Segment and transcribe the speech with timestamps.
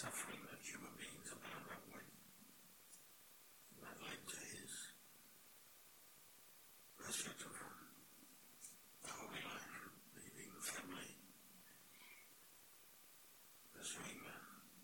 [0.00, 2.00] suffering that human beings have been that way.
[3.68, 4.72] And that led to his
[6.96, 7.76] resurrection from
[9.04, 9.76] the holy life,
[10.16, 11.12] leaving the family,
[13.76, 14.24] pursuing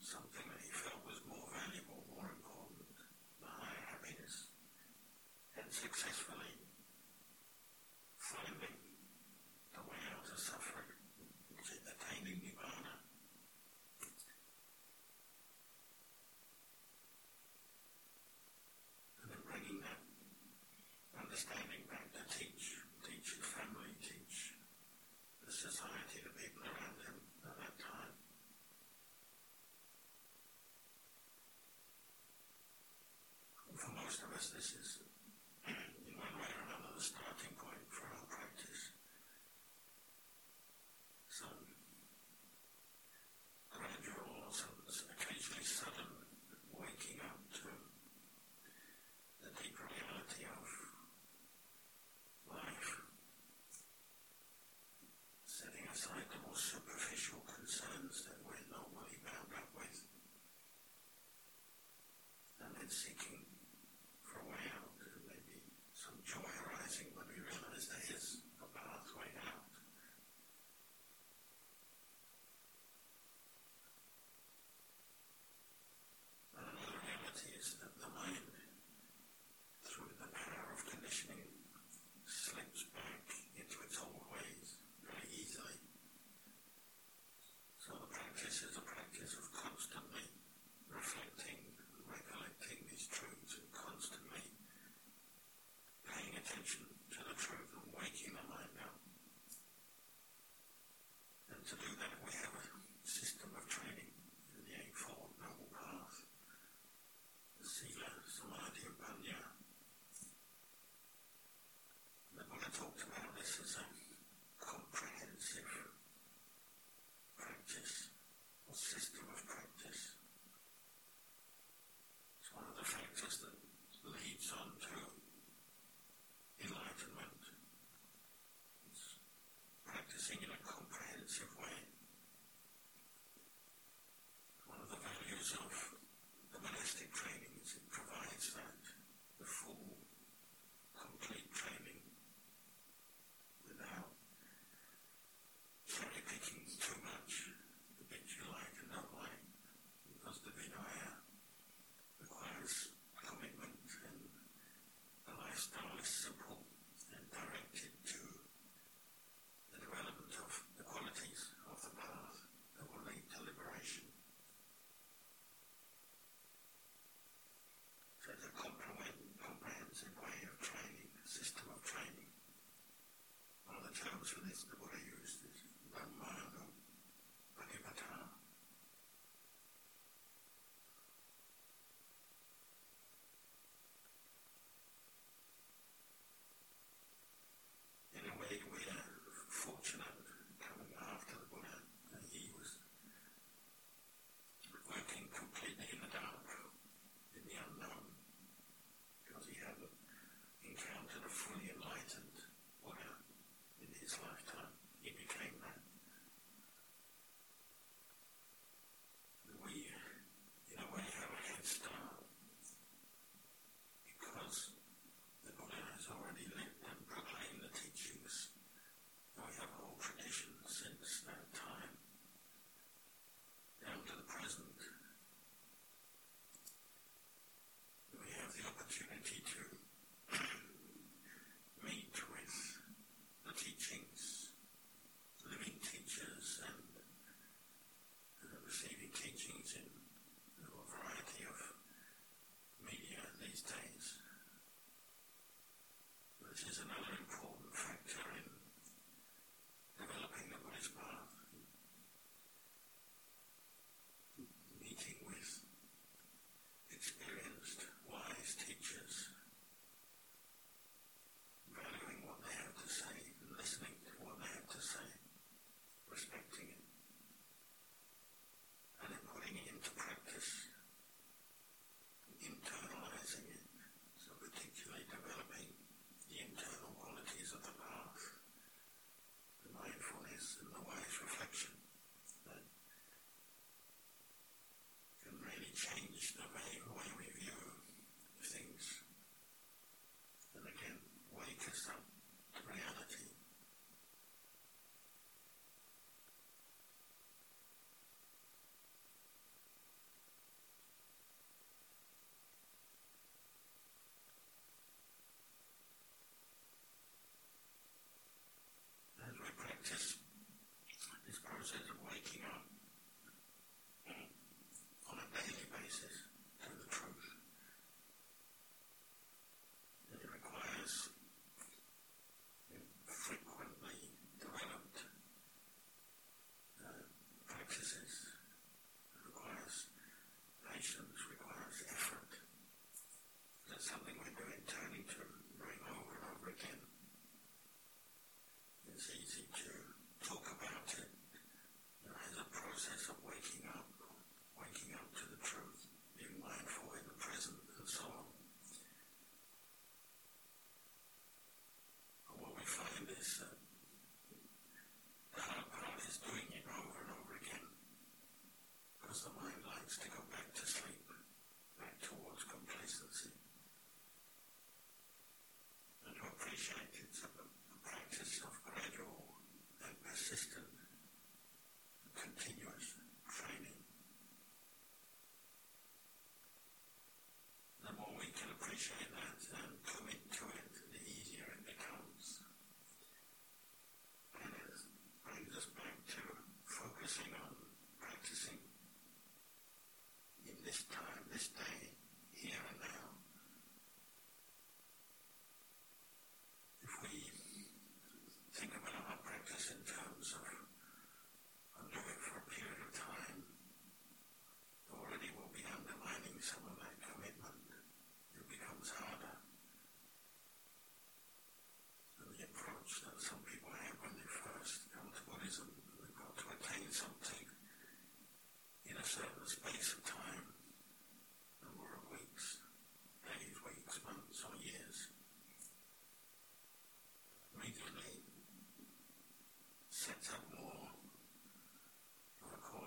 [0.04, 2.92] something that he felt was more valuable, more important,
[3.40, 4.52] the higher happiness,
[5.56, 6.60] and successfully
[8.20, 8.85] finding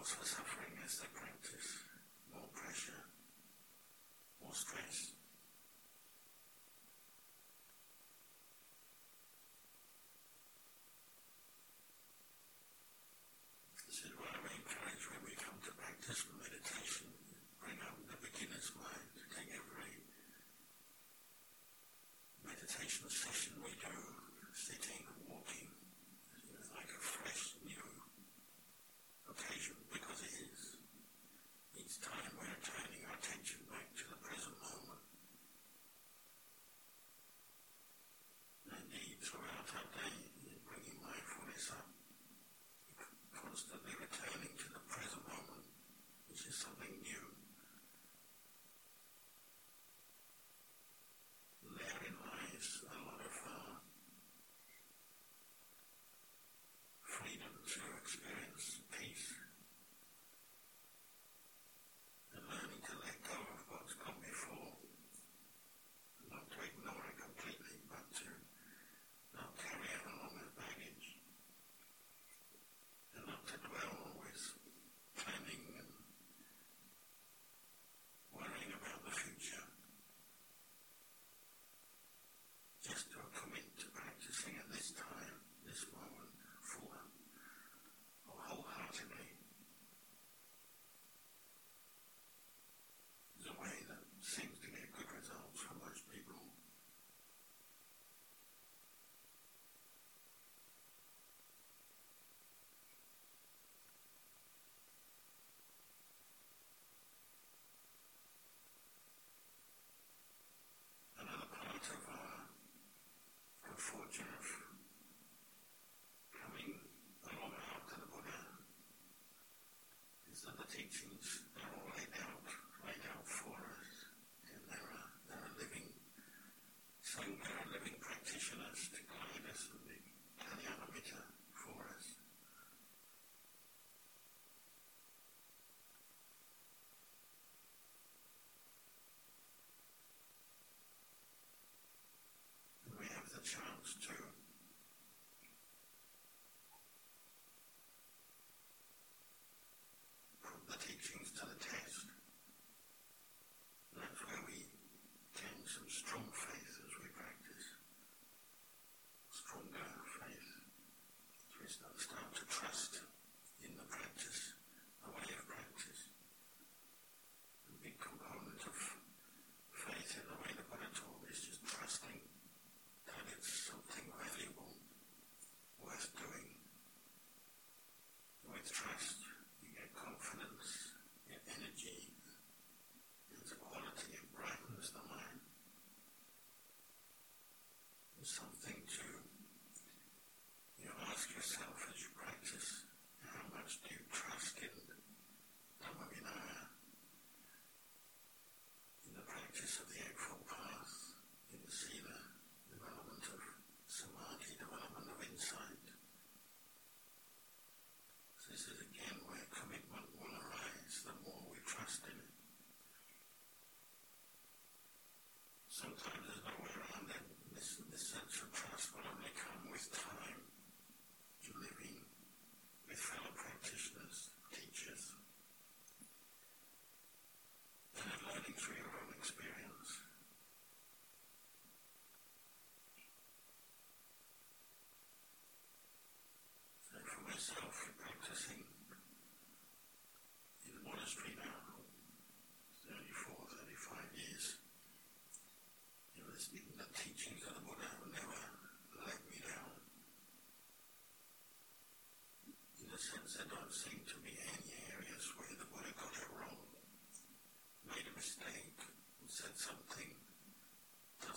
[0.09, 1.85] cause for suffering is the practice,
[2.33, 3.03] more pressure,
[4.41, 5.18] more stress.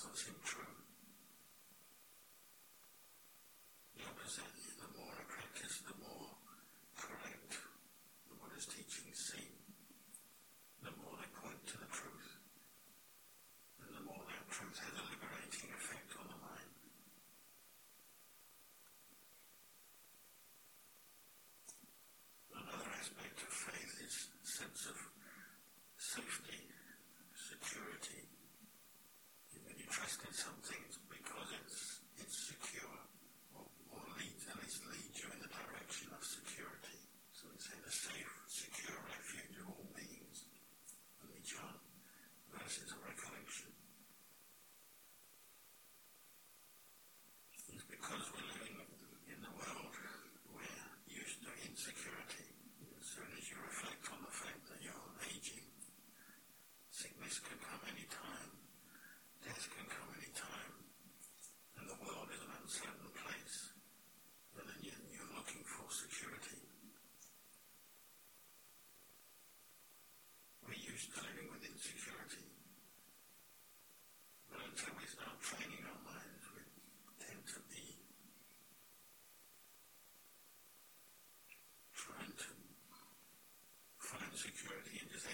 [0.02, 0.62] doesn't seem true.
[84.42, 85.26] Security and just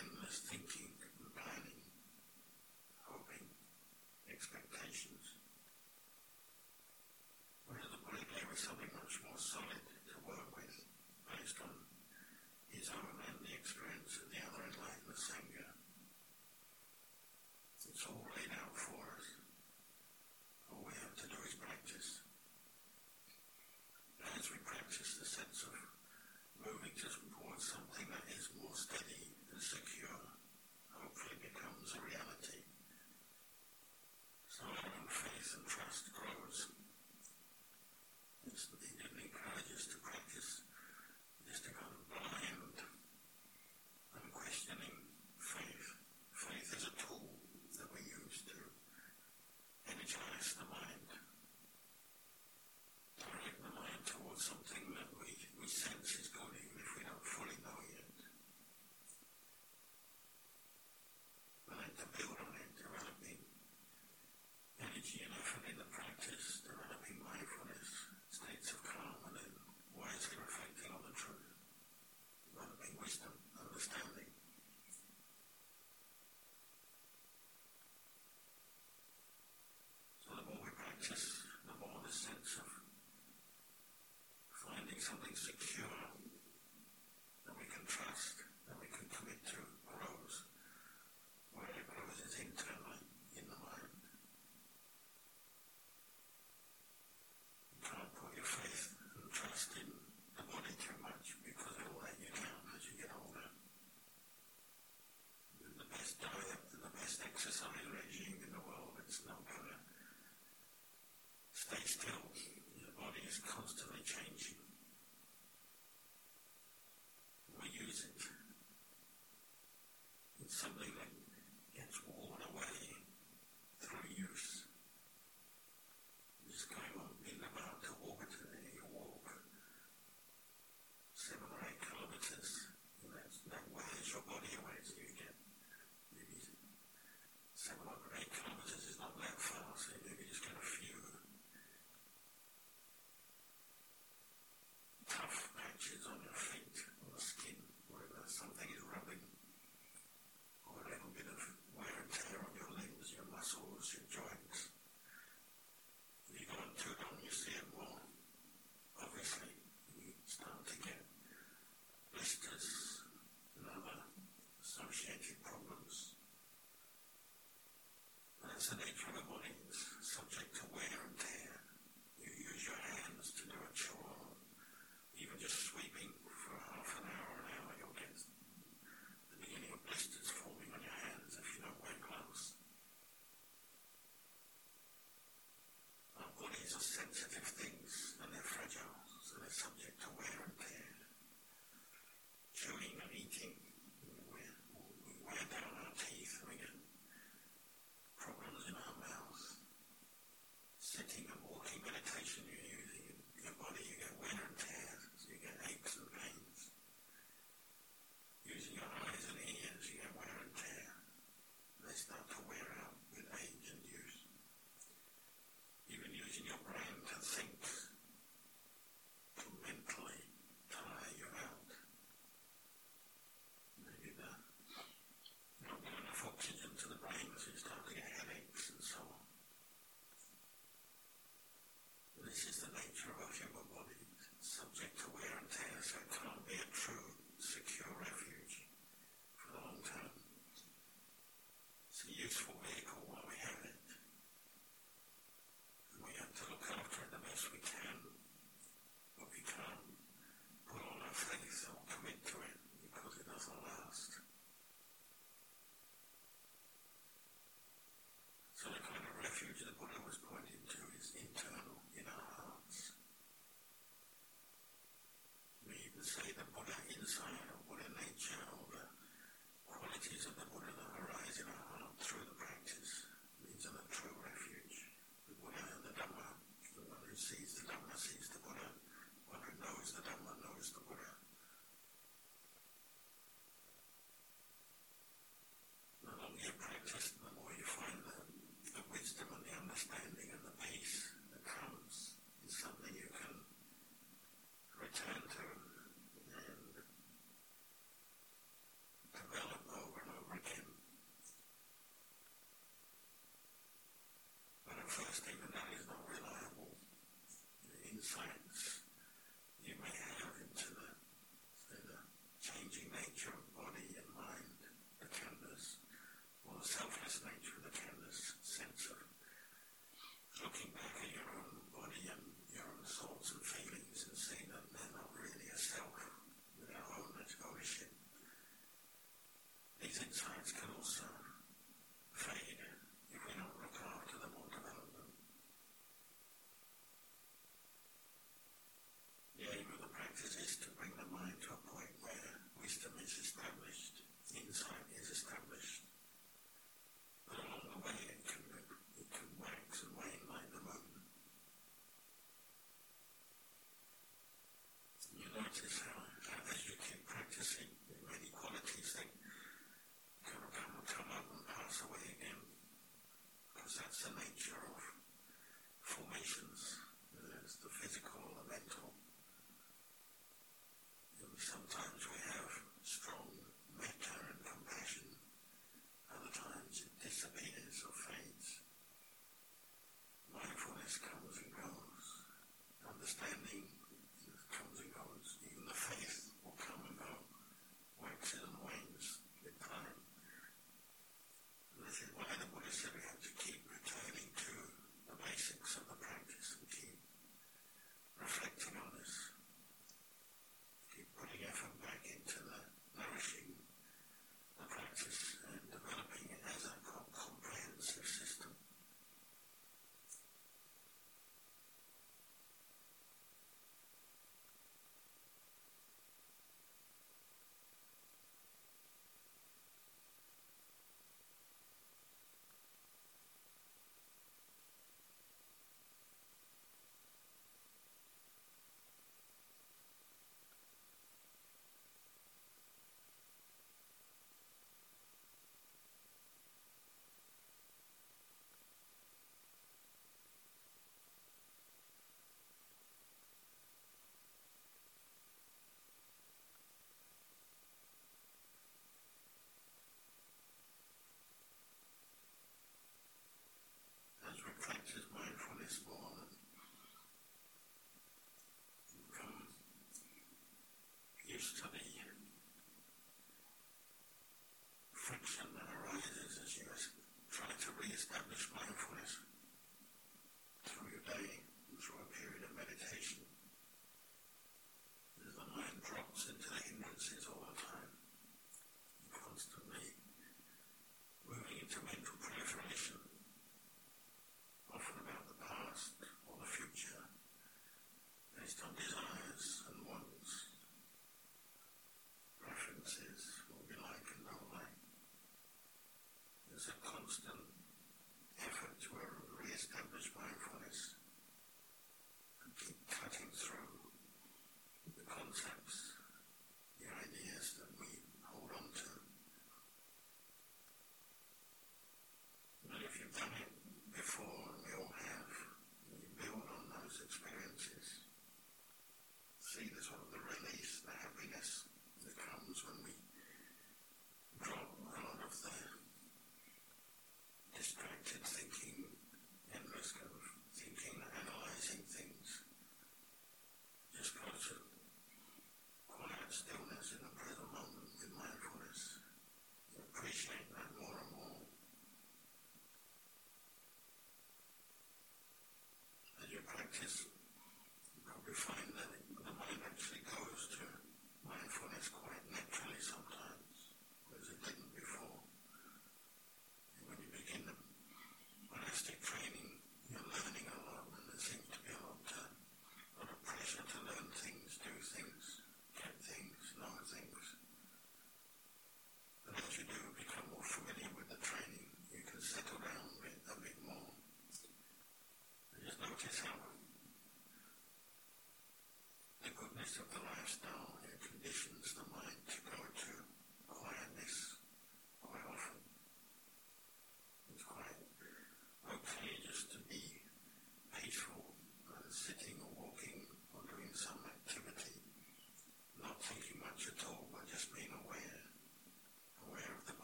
[576.01, 576.48] Notice how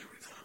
[0.00, 0.37] everything